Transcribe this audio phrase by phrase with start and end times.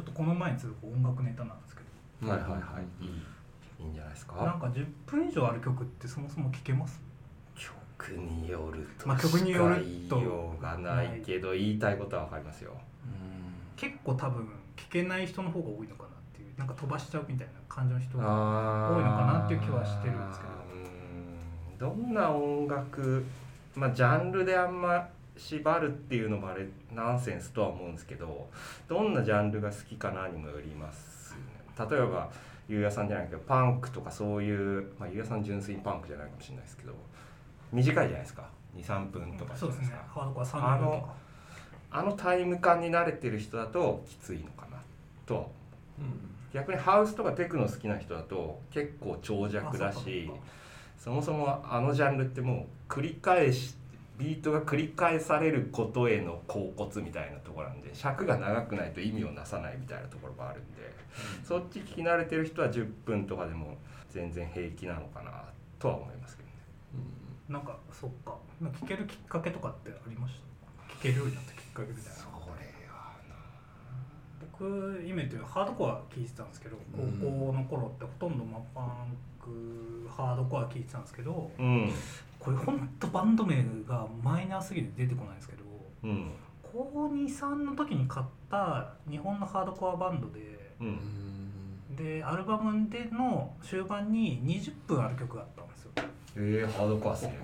[0.00, 1.82] ちょっとこの前に続く音楽ネタなんですけ
[2.24, 2.30] ど。
[2.30, 3.04] はいはいはい。
[3.04, 3.10] いい
[3.84, 4.36] いいんじゃないですか？
[4.36, 7.00] なんか10分以上ある曲ってそもそも聴けます？
[7.54, 12.72] 曲によるとまあ曲によるとしか言いようがないけど言いたいことは分かりますよ。
[13.76, 20.46] 結構多分聴けない人の方が多いのかなっていうなんか飛ばしちゃうみたいな感じの人が多多いのかなっていう気はしてるんですけ
[21.78, 21.90] ど。
[21.90, 23.24] どどんな音楽
[23.74, 25.08] まあジャンルであんま
[25.40, 28.48] 縛るっていうのもあれナンセンスとは思うんですけど
[28.88, 31.90] どんなジャンルが好きかなにもよりますよね。
[31.90, 32.30] 例えば
[32.68, 36.92] ゆうやさんじゃないけどパンクとかそういうまあゆうやさん純粋にパンクじゃないかもしれないですけど
[37.72, 38.48] 短いじゃないですか。
[38.76, 41.14] 23分とかじゃそうですねないですかハードコア3分とか。
[41.92, 44.80] あのタイム感に慣れてる人だときついのかな
[45.26, 45.52] とは思う。
[46.52, 50.30] 逆にハウスとかテクノ好きな人だと結構長尺だし
[50.98, 53.74] そもそもあのジャンルってもう繰り返し
[54.20, 60.92] ビートが繰り返されることへの恍惚みたいなところなんで尺が長くないと意味をなさないみたいなところもあるんで、
[61.42, 63.78] そっち聞き慣れてる人は10分とかでも
[64.10, 65.44] 全然平気なのかな
[65.78, 66.54] とは思いますけどね。
[67.48, 68.36] なんかそっか。
[68.60, 70.34] なんか聴けるきっかけとかってありまし
[70.88, 70.94] た？
[70.94, 72.10] 聴けるようになったきっかけみたいな。
[72.10, 72.40] それは
[74.52, 77.02] 僕今言ってるハードコア聴いてたんですけど高
[77.48, 79.16] 校の頃ってほとんどまあパン
[79.50, 81.92] クハードコア聴いてたんですけどなうん。
[82.38, 85.62] これほんとバンド名がマイナーすぎて出てこないんですけど
[86.04, 86.30] うん。
[86.62, 90.40] 高23の時に買った日本のハードコアバンドで
[90.80, 91.96] うん。
[91.96, 95.90] でアルバムでの終盤に20分ある曲があったんですよ。
[96.36, 97.36] えー、ハードコアっすね。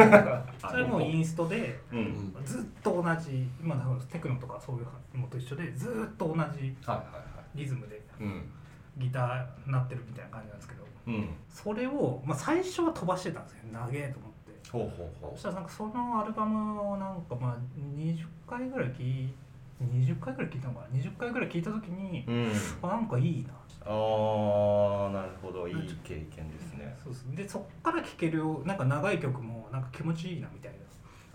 [0.58, 2.34] それもインストでうん。
[2.44, 7.04] ずっと同じ今のテクノとかそういうのと一緒でずっと同じはいはいは
[7.54, 7.96] リズムで。
[7.96, 8.00] い。
[8.20, 8.42] うん
[8.98, 11.28] ギター鳴ってるみたいな感じなんですけどうん。
[11.48, 13.58] それを、まあ、最初は飛ばしてたんですよ。
[13.72, 14.70] 長えと思って。
[14.70, 19.34] ほうほうほそしたらなんかそのアルバムをなんかまあ20回ぐらい聴い
[19.82, 22.30] 20回ぐらい聴いたのかな？20回ぐらい聴いた時にう。
[22.30, 22.52] うん。
[22.82, 23.54] あなんかいいな。
[23.84, 25.66] ああなるほど。
[25.66, 26.96] いい経験ですね。
[27.02, 27.24] そうです。
[27.34, 30.82] でそっから聴けるよなんか長い曲もなんか気持ちいいなみたいな。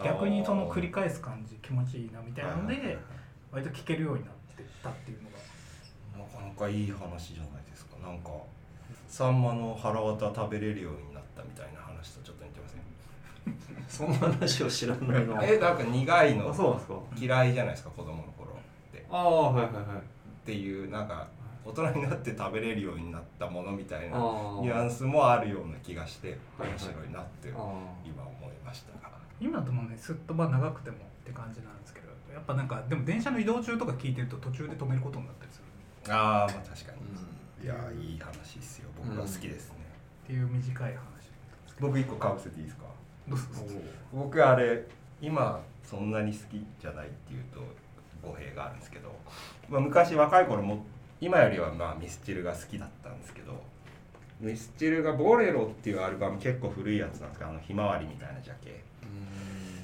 [0.04, 2.98] 逆にその繰り返す感じ気持ちいいなみたいなので
[3.52, 5.44] 割と聴けるようになってったっていうのがな
[6.58, 7.98] かいい話じゃないですか。
[8.02, 8.32] なんか
[9.08, 12.84] サンマの腹渡食べれるようになったみたいな話とちょっと似てません？
[13.88, 16.50] そんな話を知らないなえなんか苦いの？
[16.50, 16.96] あそうなんですか？
[17.18, 18.56] 嫌いじゃないですか子供の頃っ
[18.92, 19.06] て。
[19.10, 19.84] ああはいはいはい。
[19.98, 20.02] っ
[20.46, 21.28] ていうなんか
[21.66, 27.58] 大人になって食べれるようになったものみたいなニュアンスもあるような気がして面白いなってあ
[28.06, 28.94] 今思いました。
[29.02, 29.16] が。
[29.40, 35.64] 今ともねすっとば長くてもって感じなんですけどやっぱなんかでも電車の移動中とか聞いてると途中で止めることになったりする
[36.10, 37.66] ああまあ確かーに。
[37.66, 38.90] いやいい話ですよ。
[38.98, 39.76] 僕は好きですね。
[40.24, 41.02] っていう短い話。
[41.80, 42.84] 僕一個かぶせていいですか？
[44.14, 44.84] 僕あれ
[45.22, 47.60] 今そんなに好きじゃないっていうと
[48.26, 49.14] 語弊があるんですけど、
[49.70, 50.86] まあ、昔若い頃も
[51.20, 53.62] 今よりはまあミスチルが好きだったんですけど
[54.40, 58.82] ミスチルが「ボレロ」っていうアルバム結構古いやつなんですけどあのひまわりみたいなジャケ。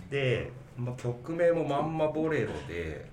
[0.10, 3.06] で、まあ、曲名もまんま「ボレロで」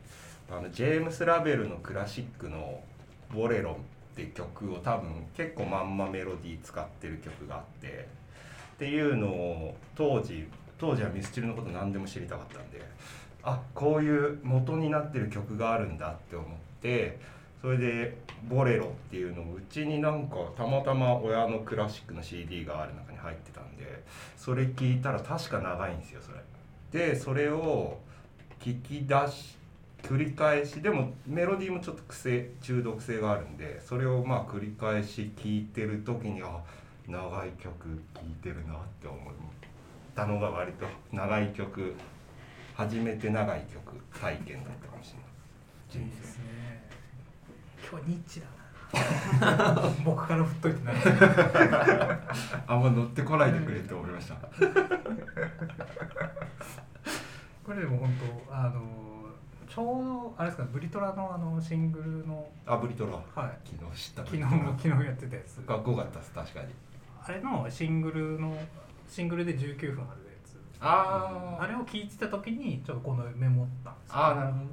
[0.51, 2.83] あのジェームス・ラベルのクラシックの
[3.35, 3.77] 「ボレロ」
[4.13, 8.09] って曲を多分結構まんまメロディー使ってる曲があって
[8.75, 10.49] っていうのを当時
[10.79, 12.81] 当時はミスチルのこと何でも知りたかったんで
[13.43, 16.49] あこういう元になってる曲があるんだって思っ
[16.81, 17.19] て
[17.61, 18.17] それで
[18.49, 24.03] 「ボレロ」っていうのをうちになんかたまたま親のクラシックの CD がある中に入ってたんで
[24.37, 26.41] それ聞いたら確か長いんですよそれ。
[26.91, 27.99] でそれを
[28.61, 29.57] 聞き出し
[30.03, 36.61] 繰り返しでもメロディーもちょっと癖中毒性があるんでそれをまあ繰り返し聴いてる時にあ
[37.07, 39.19] 長い曲聴いてるなって思っ
[40.15, 41.95] たのが割と長い曲
[42.75, 46.07] 初めて長い曲体験だったかもしれない。
[46.07, 46.89] いいですね。
[47.81, 48.47] 今日はニッチだ
[49.41, 49.91] な。
[50.05, 50.93] 僕から振っといてな。
[50.93, 50.95] い
[52.67, 54.37] あんま乗ってこないでくれって思いました。
[57.65, 58.15] これでも本
[58.49, 59.10] 当あの
[59.73, 63.13] ちょうどあれですかブリトラのあのシングルのあブリトラ。
[63.13, 63.53] はい。
[63.65, 64.25] 昨日知った。
[64.25, 65.61] 昨日も昨日やってたやつ。
[65.61, 66.67] かっこよかったです確かに。
[67.23, 68.57] あれのシングルの
[69.09, 70.59] シングルで19分あるやつ。
[70.81, 74.15] ああれを聞いてた時にちょっとこのメモったんですよ。
[74.17, 74.65] あーなるほど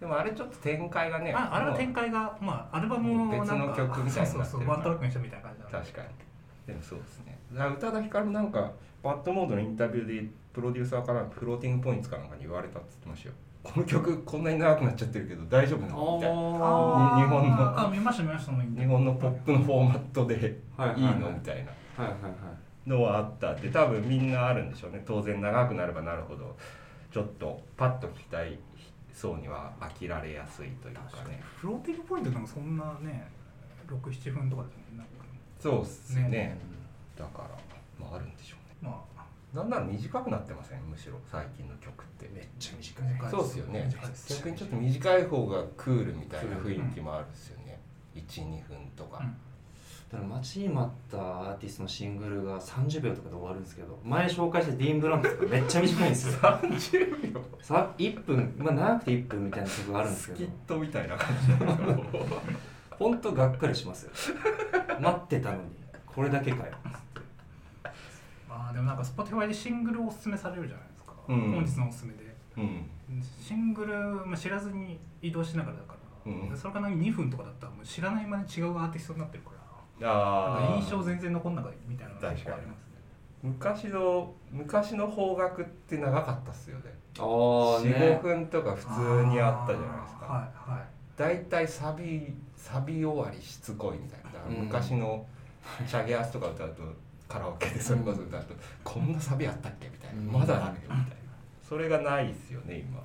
[0.00, 5.78] でもあれちょっと展開がねああれの展開がまあアルバムをなんか別の曲みたいになそうそうそうワントラックにしたみたいな感じなんで。
[5.78, 6.08] 確かに。
[6.66, 7.38] でもそうですね。
[7.52, 8.72] だから宇多田ヒカルもなんか
[9.02, 13.34] バッドモードのインタビューでプロデューサーからフローティングポイントかなんかに言われたって言ってましたよ
[13.66, 16.16] この曲こんなに長くなっちゃってるけど大丈夫なの？
[16.16, 16.36] みたいな。
[16.36, 17.80] あ日本の。
[17.80, 21.30] あ見ました見ました日本のポップのフォーマットでいいの？
[21.30, 21.72] みたいな。
[22.86, 23.52] のはあった。
[23.52, 25.02] って多分みんなあるんでしょうね。
[25.04, 26.56] 当然長くなればなるほど
[27.12, 28.58] ちょっとパッと聞きたい
[29.12, 31.42] 層には飽きられやすいというかね。
[31.56, 33.26] フローティングポイントでもそんなね
[33.88, 35.06] 67分とかですもんね
[35.58, 36.28] そうっすね。
[36.28, 36.58] ね。
[37.18, 37.48] だから
[37.98, 38.90] まああるんでしょうね。
[38.90, 39.15] まあ
[39.56, 40.82] なんなら短くなってません？
[40.82, 42.28] むしろ最近の曲って。
[42.34, 43.90] めっちゃ短い短いそうっすよね。
[44.28, 47.80] 逆にちょっと短い方がクールみたいな雰囲気もあるんですよね。
[48.14, 49.36] 12分とか、うん。
[50.12, 56.40] だから待ちに待ったアーティストのシングルが30秒とかで終わるんですけど前紹介したディーン・ブランクとかめっちゃ短いんですよ。
[56.40, 57.40] 30秒。
[57.60, 62.26] さ1分まあ長くて1分みたいな曲があるんですスキッけどトみたいな感じなんですよ
[62.90, 64.12] ほんとがっかりしますよ。
[65.00, 65.62] 待ってたのに。
[66.06, 66.72] これだけかよ。
[66.84, 67.00] まあ
[68.76, 71.52] でもなんか Spotify でシングルをおすすめされるじゃないですか、うん。
[71.52, 72.36] 本日のおすすめで。
[72.58, 72.84] うん。
[73.40, 73.94] シングル、
[74.26, 75.94] まあ、知らずに移動しながらだか
[76.26, 76.56] ら、うん。
[76.56, 79.56] それか2分とかだったらもう知らない間に違うアーティストになってるから。
[80.02, 82.84] あ印象全然残んなかったみたいなのが結構ありますね。
[83.42, 86.92] 昔の昔の邦楽って長かったっすよね。
[87.18, 90.86] ああ45分とか普通にあったじゃないですか、はいはい
[91.16, 91.44] だい。
[91.44, 94.60] たいサビサビ終わりしつこいみたいな。
[94.64, 95.24] 昔の
[95.88, 96.82] チャゲアスとか歌うと
[97.28, 99.88] カラオケでそれこそ歌うと、こんなサビあったっけ？
[99.88, 100.26] みたいな、うん。
[100.32, 101.06] まだあるよみたいな。
[101.68, 103.00] それがないですよね今。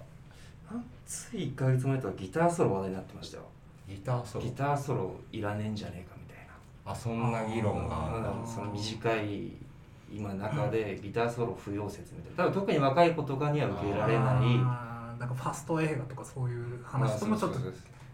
[1.05, 3.43] つい1ヶ月前とかギターソロ話題になってましたよ。
[3.89, 4.45] ギターソロ？
[4.45, 6.91] ギターソロいらねえんじゃねえかみたいな。
[6.91, 9.51] あそんな議論がその短い
[10.13, 12.43] 今中でギターソロ不要説みたいな。
[12.45, 15.17] 多分特に若い子とかには受け入れられない。
[15.19, 17.59] なんかファスト映画とかそういう話ともちょっと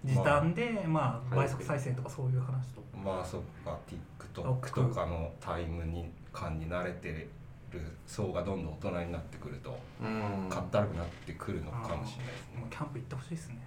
[0.05, 3.77] 時短でまあはい倍速再生とかそういう話とまあそっか
[4.19, 7.27] TikTok とかのタイムに感に慣れて
[7.71, 10.47] る層がどんどん大人になってくるとうん。
[10.49, 12.17] かったるくなってくるのかもしれないです
[12.53, 12.59] ね。
[12.61, 13.59] もうキャンプ行ってほしいですね。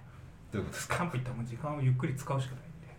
[0.51, 2.95] どういうことですキャかンプ行ったらもう時間をゆっくり使うしかないんで。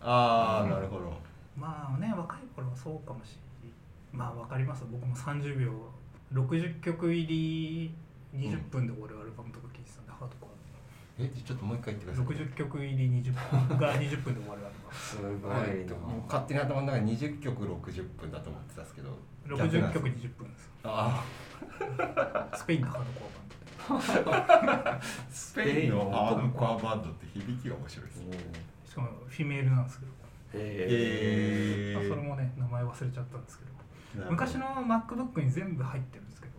[0.00, 1.12] ああなるほど。
[1.56, 3.72] まあね若い頃はそうかもしれない
[4.12, 4.84] まあわかります。
[4.90, 5.72] 僕も30秒
[6.34, 7.94] 60曲入り
[8.34, 10.71] 20分で終わるアルバムとか聴いてたんで、ハードコア
[11.18, 12.26] えちょっともう一回言ってください。
[12.26, 13.78] 60曲入り20分。
[13.78, 15.84] が20分で終わるアルバすごい。
[15.84, 15.88] う
[16.26, 19.10] 勝手に頭の中に20曲60分だと思ってたんですけど。
[19.46, 20.26] ム逆なん60曲です。
[20.26, 21.24] 20分ですあ
[22.54, 23.26] スペインのハードコ
[23.88, 26.10] アバンドスペインの？
[26.10, 28.38] ハードコアバンドって響きが面白いですね。
[28.88, 30.12] しかもフィメールなんですけど、
[30.54, 33.72] へえまあ、それもね名前忘れちゃったんですけど。
[34.30, 36.52] 昔の MacBook に全部入ってるんですけど。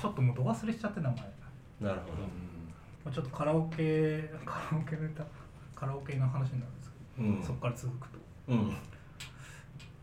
[0.00, 1.24] ちょっともうど忘れしちゃって名前あ
[1.84, 2.06] なるほ
[3.04, 5.24] まあちょっとカラオケ カラオケの歌
[5.74, 7.42] カラオケの話になるんですけど、どうん。
[7.42, 8.18] そこから続くと。
[8.48, 8.70] うん。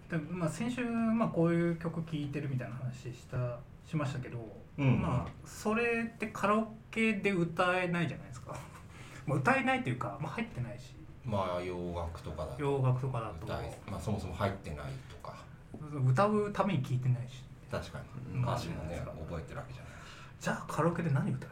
[0.09, 4.37] で、まあ、先週、まあ、こういう曲聴いてるみたいな話したしましたけど、
[4.77, 5.01] うん。
[5.01, 8.55] まあそれってカラオケで歌えないじゃないですか。
[9.25, 10.95] まあ歌えないというか、まあ、入ってないし。
[11.25, 12.61] まあ洋楽とかだと。
[12.61, 13.47] 洋楽とかだと。
[13.89, 15.35] まあそもそも入ってないとか。
[16.05, 17.43] 歌うために聴いてないし。
[17.71, 17.99] 確か
[18.33, 18.39] に。
[18.39, 18.43] うん。
[18.43, 19.91] 歌詞もね覚えてるわけじゃない
[20.39, 21.49] じゃあカラオケで何歌う？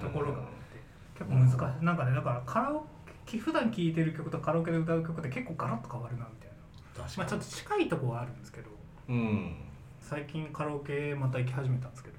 [0.00, 0.38] ところが。
[0.40, 0.80] あって
[1.18, 1.84] 結構難しい。
[1.84, 2.86] なんかねだからカラオ
[3.26, 7.04] ケ普段聴いてる曲とカラオケで歌う曲って結構ガラッと変わるなみたいな。
[7.04, 7.18] 確かに。
[7.18, 8.70] まあちょっと近いとこはあるんですけど。
[9.08, 9.56] うん
[10.00, 12.16] 最近カラオケまた行き始めたんですけど。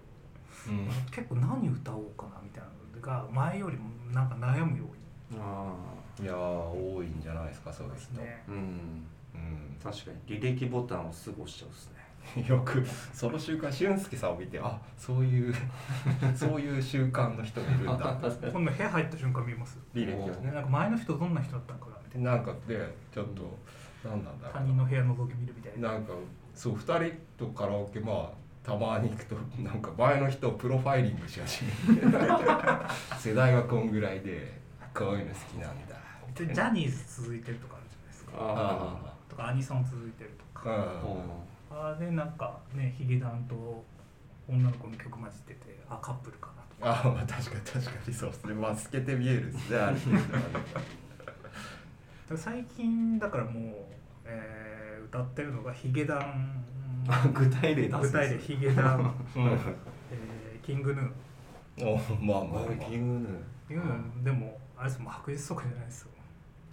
[0.70, 0.88] うん。
[1.12, 4.84] 結構何歌おうかなみたいなのが前よりもなんか悩むよ
[5.32, 5.40] うに。
[5.40, 5.74] あ
[6.22, 8.44] いやー多いんじゃないですかそういう人、ね。
[8.48, 8.58] ーうん。
[8.58, 9.78] うん。
[9.82, 10.40] 確かに。
[10.40, 11.99] 履歴ボタンをすぐ押しちゃうっすね
[12.48, 15.54] よくその習慣俊介さんを見てあそういう
[16.36, 18.12] そういう習慣の人がいるんだ。
[18.14, 19.80] って今度部屋入った瞬間見ます？
[19.94, 20.48] 履歴をね。
[20.48, 21.98] ねなんか前の人どんな人だったのかな？
[22.06, 22.36] みたいな。
[22.36, 23.58] んかでちょっと
[24.04, 24.60] 何なんだろうな。
[24.60, 25.94] 他人の部屋覗き見るみたいな。
[25.94, 26.14] なんか
[26.54, 28.30] そう2人とカラオケまあ
[28.64, 32.18] たまに行くと なんか前の人をプロファイリングし始めて
[33.18, 34.60] 世代はこんぐらいで
[34.94, 35.96] こういうの好きなんだ
[36.36, 38.32] でジャニーズ続いてるとかあるじゃないですか。
[38.38, 40.70] あとかアニソン続いてるとか。
[40.70, 43.84] あああれなんかねヒゲダンと
[44.48, 47.04] 女の子の曲混じっててあカップルかなと。
[47.04, 48.54] かあまあ確かに確かにそうですね。
[48.54, 49.78] まあ透けて見えるですね
[52.36, 53.74] 最近だからもう、
[54.26, 54.70] えー
[55.10, 56.64] 歌ってるのがヒゲダン。
[57.08, 59.00] あ具体例出す具体でヒゲダン、
[59.36, 59.46] う ん
[60.12, 61.88] えーキングヌー。
[61.88, 62.76] おまあまあまあ。
[62.76, 63.36] キングヌ
[63.68, 66.10] キングヌーでもあれですもう白日速じゃないですよ。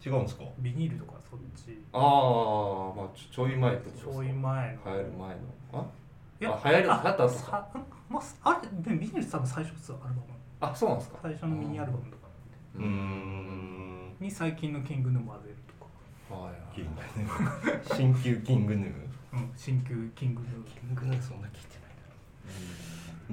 [0.04, 0.44] 違うんですか？
[0.58, 1.18] ビニールとか？
[1.30, 1.78] そっち。
[1.92, 4.10] ああまあちょい前ってことちですか？
[4.18, 4.78] ょい前の。
[4.84, 5.36] 流行る前の。
[5.72, 5.86] あ？
[6.40, 7.28] いやあ流行るあ流行った後か？
[7.28, 7.68] さ
[8.08, 10.26] まあ、あれでビニール多分最初ですよアルバム。
[10.60, 11.18] あそうなんですか？
[11.22, 12.28] 最初のミニアルバムとか。
[12.76, 14.14] うーん。
[14.20, 15.56] に最近のキングヌー混ぜる
[16.28, 18.92] とか、はいキングヌー新旧キングヌー。
[19.32, 20.64] うん、新旧キングヌー。
[20.64, 21.78] キングヌーそんな聞いて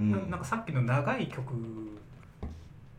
[0.01, 0.17] ないな。
[0.17, 1.97] ななんかさっきの長い曲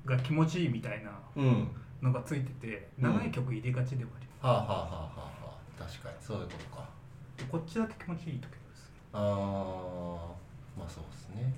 [0.05, 1.45] が気持ちいいみたいなうん。
[1.45, 1.69] うん
[2.03, 4.81] のがついててうん長い曲入れがちではありはあはあはあは
[5.17, 5.83] あはあ。
[5.83, 6.15] 確かに。
[6.21, 6.87] そういうことか。
[7.51, 8.93] こっちだけ気持ちいい時です。
[9.15, 10.79] あー。
[10.79, 11.55] まあそうですね。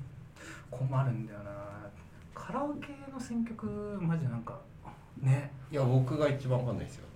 [0.70, 1.50] 困るんだよな。
[2.32, 3.66] カラオケの選曲
[4.00, 4.60] マジなんか
[5.20, 5.50] ね。
[5.72, 7.06] いや僕が一番わかんないですよ。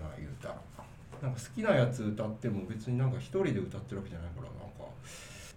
[0.00, 0.54] な言うたら。
[1.20, 4.90] なんか好きなやつ歌っても別になんか一人で歌ってるわけじゃないからなんか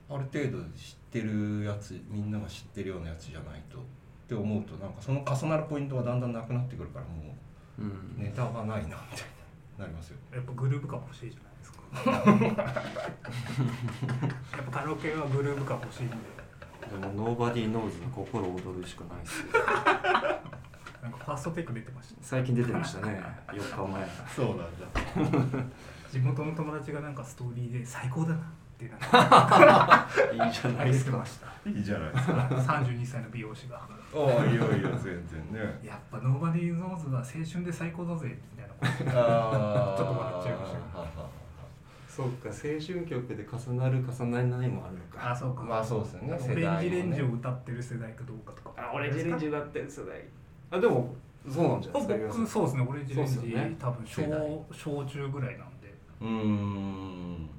[0.09, 3.81] ある程度知ってるやつみんなが知ってるようなやつじゃないとっ
[4.27, 7.33] て思うとなんかその重なるポイントがだんだんなくなってくるからも
[7.79, 7.87] うん。
[7.87, 9.34] うネタがないなみたいな
[9.77, 11.77] なりますよやっぱグルーヴ感欲しいじゃないですか。
[14.57, 16.15] やっぱカラオケはグルーヴ感欲しいんで。
[16.89, 19.47] でも nobodyknowsのココロオドルしかないですよ。
[21.01, 22.21] なんかファーストテイク出てました。
[22.21, 23.21] 最近出てましたね。
[23.47, 24.07] 4日前。
[24.35, 24.63] そうなんだ。
[26.11, 28.37] 地元の友達がなんかストーリーで最高だな
[28.75, 31.23] ってなんかいいじゃないですか
[31.65, 32.33] いいじゃないですか。
[32.33, 33.77] 32歳の美容師が。
[33.77, 35.79] ああいいよいいよ全然ね。
[35.83, 39.19] やっぱ nobodyknowsは青春で最高だぜみたいなこと。
[39.19, 41.29] あちょっと笑っちゃいましたけどははは
[42.07, 45.31] そうか青春曲で重なる重ならないもあるのか。
[45.31, 45.63] あそうか。
[45.63, 46.33] まあそうですよね。
[46.33, 48.73] オレンジレンジを歌ってる世代かどうかとか。
[48.77, 50.21] あオレンジレンジ歌ってる世代。
[50.71, 51.15] あでも
[51.49, 55.93] そうなんじゃないですか僕そうですねオレンジレンジ、多分小小中ぐらいなんで。
[56.21, 57.47] うーん。
[57.47, 57.54] で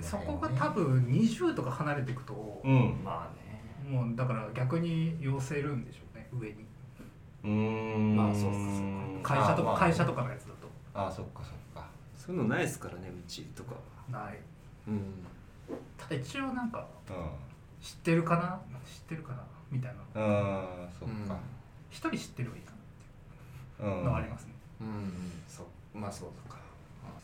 [0.00, 3.00] そこが多分20とか離れていくと、うん。
[3.04, 3.90] まあね。
[3.90, 6.66] もうだから逆に寄せるんでしょうね上に。
[7.44, 8.16] うーん。
[8.16, 8.82] まあそうっす
[9.22, 10.68] 会社とか、あまあ会社とかのやつだと。
[10.94, 11.88] あそっかそっか。
[12.16, 13.74] そういうのないですからねうちとか
[14.10, 14.38] ない
[14.86, 15.24] うん。
[15.96, 17.12] ただ一応なんかう
[17.84, 18.60] 知ってるかな？
[18.86, 19.42] 知ってるかな？
[19.70, 20.20] みたいな。
[20.20, 21.36] んうんそっか。
[21.90, 23.98] 一人知ってればいいかなってうん。
[23.98, 25.12] いうのはありますね、うん、
[25.48, 26.58] そうまあそうか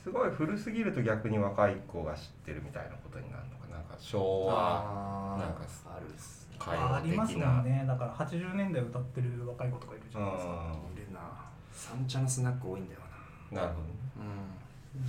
[0.04, 3.76] すごい古すぎると逆に若い子が知ってるみたいなことになるのかな。
[3.78, 7.84] なんか昭和あなんかあるっす歌あります謡的なもんね。
[7.88, 10.52] だから80年代歌ってる若い子とかいるじゃないですか。
[10.94, 11.20] いるな。
[11.72, 13.00] 三茶のスナック多いんだよ
[13.50, 13.62] な。
[13.62, 13.88] るほど。
[13.88, 13.94] ね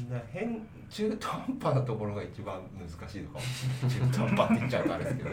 [0.10, 4.12] なだから変中途半端なところが一番難しいのかもしれない。
[4.12, 5.30] 中途半端って言っちゃうとあれですけど。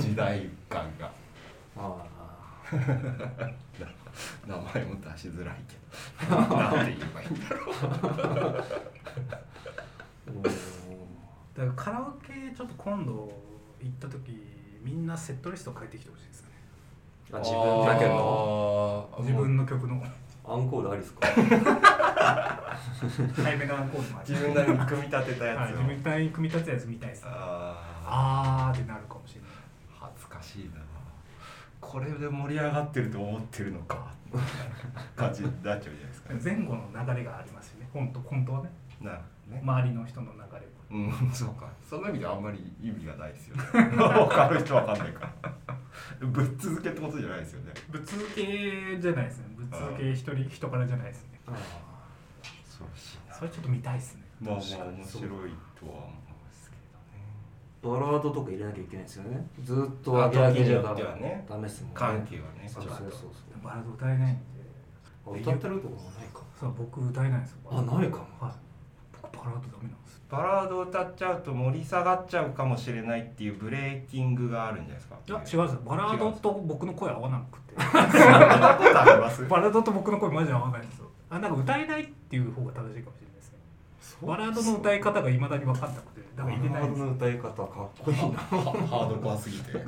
[0.00, 1.06] 時代感が。
[1.76, 2.17] うんあ
[4.46, 6.36] 名前も出しづらいけど。
[6.36, 7.74] なんて言えばいいんだろう。
[8.56, 8.64] あ
[11.56, 13.32] だからカラオケちょっと今度
[13.80, 14.42] 行った時
[14.82, 16.48] みんなセットリスト変えてきてほしいですね。
[17.32, 20.02] あ自分だけどあー自分の曲の。
[20.50, 21.28] アンコールありですか？
[23.36, 27.30] 早めのアンコールもある自分なりに組み立てたやつを、はい、自分なりに組み立てたやつ見たいですね。
[27.34, 29.50] ああーってなるかもしれない。
[29.50, 29.54] ー
[30.08, 30.80] 恥ずかしいな
[31.88, 34.12] これで盛り上がってると思ってるのか
[35.16, 36.34] 感じになっちゃうじゃないですか。
[36.44, 37.88] 前後の流れがありますよね。
[37.90, 38.70] 本当本当はね。
[39.00, 39.12] な
[39.48, 39.62] ね。
[39.62, 41.70] 周りの人の流れはうんそうか。
[41.88, 43.62] その意味ではあんまり意味がないですよね。
[43.72, 46.26] 分かる人分かんないから。
[46.26, 47.72] ぶっ続けってことじゃないですよね。
[47.88, 49.44] ぶっ続けじゃないですね。
[49.56, 51.40] ぶっ続け一人人からじゃないですね。
[51.46, 51.52] あ
[52.66, 54.24] そうしいそれちょっと見たいですね。
[54.42, 55.28] まあまあ面白い
[55.80, 56.27] とは思う
[57.82, 59.46] バラードとか入れなきゃいけないですよね。
[59.62, 61.44] ずっと上げ上げじゃダメですもんね。
[61.94, 63.30] 緩急はねそうそうそう
[63.62, 64.40] バラード歌えないんで。
[65.26, 66.40] あ歌ってるとこもないか。
[66.58, 67.58] そう僕歌えないんですよ。
[67.70, 68.26] あないかも。
[68.40, 68.52] はい。
[69.22, 75.16] 僕バラードダメなんですバラード歌っちゃうと盛り下がっちゃうかもしれないっていうブレーキングがあるんじゃないですか。
[75.26, 75.80] いや違うんですよ。
[75.86, 77.74] バラードと僕の声合わなくて。
[77.80, 79.46] そんなことあります？
[79.46, 81.06] バラードと僕の声マジで合わないんですよ。
[81.30, 83.27] あなんか歌えないっていう方が正しいかもしれない
[84.22, 86.82] バラードの歌い方がいまだに分かんなくてだから入れない。
[86.82, 87.66] バラードの歌い方かっ
[88.04, 88.38] こいいな。
[88.38, 89.72] ハードコアすぎて。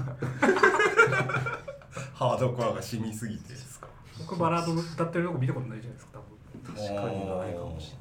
[2.15, 3.49] ハードコアが染みすぎて。
[3.51, 6.77] ですか僕バラード歌ってるとこ見たことないじゃないですか多分。
[6.77, 7.97] 確かにないかもしれ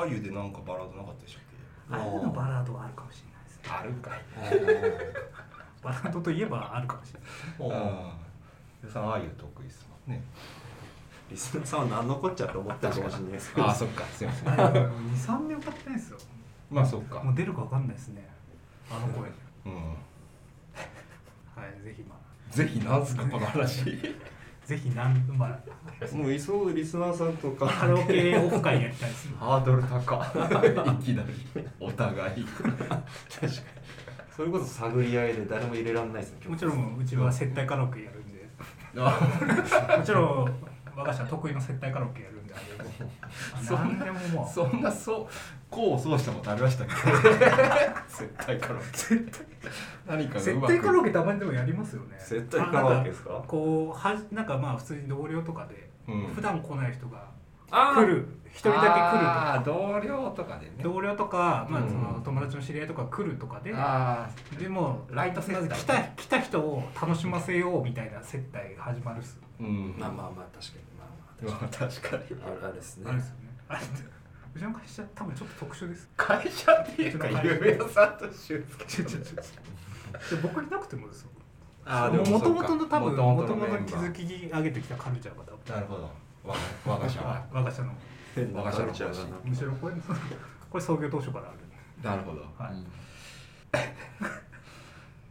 [0.00, 1.42] あゆでなんかバラードなかったでしたっ
[1.90, 1.96] け？
[1.96, 3.62] ああいうのバラードはあるかもしれないですね。
[3.70, 4.22] あるかい。
[4.66, 5.00] な い
[5.82, 7.26] バラードといえばあるかもしれな
[7.66, 7.70] い。
[8.94, 10.22] あゆ得意ですもんね
[11.30, 13.66] リスナーさんは何のこっちゃって思ってるかもしれないですけど。
[13.66, 14.48] ああそっかすいません。
[14.48, 16.18] 23年歌ってないですよ。
[16.70, 17.22] まあそっか。
[17.22, 18.28] もう出るか分かんないですね。
[18.90, 19.30] あの声。
[19.66, 19.74] うん。
[19.74, 22.54] はいぜひまあ。
[22.54, 23.84] ぜひなんすかこの話。
[24.64, 27.66] ぜひなんまあもういそうリスナーさんとか。
[27.66, 31.04] カラオケオフ会やりたいですねハードル高い。
[31.04, 32.44] きなりお互い。
[32.44, 33.52] 確かに。
[34.34, 38.48] それこそ探り合いで誰も入れられないですねもちろんうちは接待カラオケやるんで。
[38.96, 42.64] あもちろん我が社得意の接待カラオケやるんであれ
[43.64, 45.26] そん何でももうそんなそう
[45.70, 46.94] こうそうしたことありましたっけ？
[48.24, 48.86] 絶対カラオケ。
[50.06, 52.16] 何かが接待カラオくケたまにでもやりますよね。
[52.18, 53.42] 接待カラオケですか？
[53.46, 56.26] こうはなんかまあ普通に同僚とかで、うん。
[56.34, 57.22] 普段来ない人があ
[57.74, 58.28] 来る。
[58.50, 59.62] 一人だけ来るとか。
[59.64, 60.72] 同僚とかでね。
[60.82, 61.88] 同僚とか、まあ、うん。
[61.88, 64.28] その友達の知り合いとか来るとかで、あ
[64.58, 69.96] でもライト接待来た来た人を楽しませようみたいな接待が始まるっす、ーうん。
[69.98, 70.84] まあまあまあ確かに。
[70.98, 72.40] まあまあまあ確かに。
[72.42, 73.06] あるあるですね。
[73.08, 73.50] あれですよね。
[73.68, 73.80] あれ
[74.54, 76.08] うちの会社多分ちょっと特殊です。
[76.16, 79.64] 会社っていうか夢屋さんと修介ちょちょちょ
[80.30, 81.30] で僕いなくてもですよ
[81.84, 86.10] あーでももともとの多分もともとのメンバー築き上げてきたカルチャーが多分なるほど
[86.44, 86.58] 我が
[86.94, 87.92] 我が社は 我が社の
[88.52, 88.72] 我が。
[88.72, 88.88] 社の
[89.44, 89.94] むしろこれ
[90.70, 91.58] これ創業当初からある。
[92.02, 92.42] なるほど。
[92.58, 92.84] はい、うん。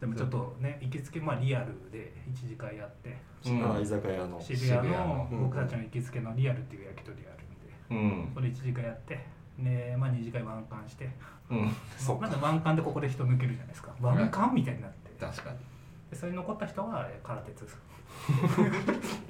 [0.00, 3.16] でもちょっとね行きつけまあリアルで一次会やって。
[3.46, 3.76] うん。
[3.76, 4.40] あ居酒屋の。
[4.40, 7.70] 渋谷の僕たちの行きつけのリアルっていう焼き鳥があるんで。
[7.90, 7.94] う
[8.30, 8.32] ん。
[8.34, 9.26] これ一次会やって。
[9.58, 11.10] でまあ二次会ワンカンして。
[11.50, 11.70] うん。
[11.96, 13.94] そまだワンカンでここで人抜けるじゃないですか。
[14.00, 15.10] ワンカンみたいになって。
[15.20, 15.58] 確かに。
[16.10, 17.64] でそれに残った人はえ空鉄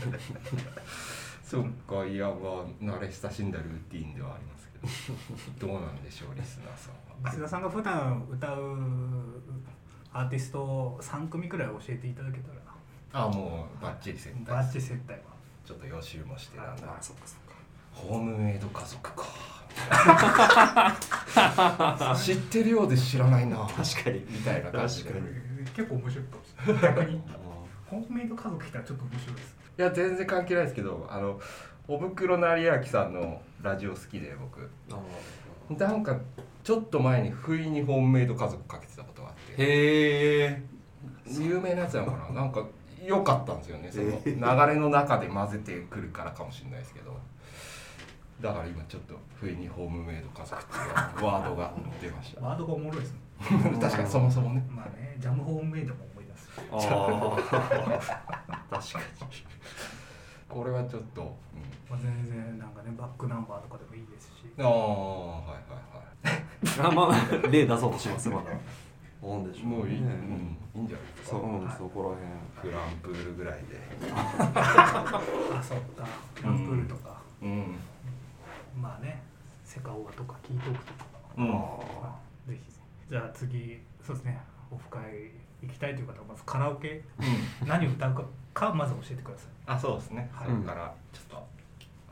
[1.44, 2.36] そっかいやまあ
[2.80, 4.78] 慣れ親しんだルーティンではありますけ
[5.66, 5.72] ど。
[5.72, 7.30] どうなんでしょうリスナーさんは。
[7.32, 8.78] 須田さんが普段歌う
[10.12, 12.60] アーティストを3組くらい教えていただけたら
[13.12, 15.18] あもうバッチリ接バ待ッチ接待は。
[15.64, 17.50] ちょっと予習もしてなんだあそっかそっか。
[17.92, 19.24] ホームメイド家族か。
[22.16, 23.58] 知ってるようで知らないな。
[23.58, 24.20] 確かに。
[24.28, 25.10] みたいな感じで。
[25.10, 25.30] い確か
[25.76, 27.22] 結構面白いかもしれない逆に。
[27.86, 31.40] ホームメイド家族来たらちょっと面白いですや全然関係ないですけどあの
[31.88, 34.68] おぶくろ成明さんのラジオ好きで僕。
[34.92, 35.00] あ
[35.74, 36.18] なんか
[36.64, 39.62] ちょっと前に不意にホームメイド家族かけてたことがあって。
[39.62, 40.62] へえ
[41.26, 42.34] 有名なやつなのかな？
[42.42, 42.64] なんか
[43.04, 43.90] 良かったんですよね。
[43.90, 47.18] その流れの中で混ぜてくるからかもしれないですけど。
[48.40, 52.40] だから今ちょっと不意にホームメイド家族っていうワードが出ました。
[52.40, 53.18] ワードがおもろいですね。
[53.80, 54.66] 確かにそもそもね。
[54.70, 56.46] まあねジャムホームメイドも思い出す。
[56.46, 57.36] しあ
[58.48, 59.00] あ 確か
[60.48, 61.26] これはちょっと、うん
[61.88, 64.52] まあ、全然なんかねバックナンバーとかでもいいですし。
[64.58, 66.94] ああはいはいはい。
[66.94, 68.50] まあ例出そうとしますまだ。
[69.22, 70.06] なんでしょうもういい、ね
[70.74, 71.30] うん、いいんじゃないですか。
[71.30, 73.80] そう、うんはいそこらフランプールぐらいで。
[74.12, 76.06] あそっか。
[76.42, 77.76] ランプールとか、うん。
[78.80, 79.22] まあね
[79.64, 82.52] セカオワとか聞いておくとか、うん。
[82.54, 82.72] ぜひ。
[83.08, 84.40] じゃあ次そうですね。
[84.70, 87.02] オフ会行きたいという方はまずカラオケ。
[87.62, 87.68] うん。
[87.68, 89.48] 何歌うかかまず教えてください。
[89.66, 90.48] あそうですね、はい。
[90.48, 91.46] それからちょっと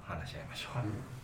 [0.02, 0.87] 話し合いましょう、はい。
[0.87, 1.17] うん